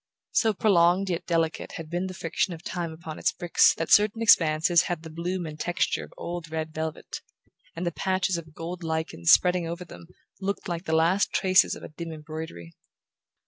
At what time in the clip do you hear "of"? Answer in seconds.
2.55-2.63, 6.03-6.11, 8.35-8.55, 11.75-11.83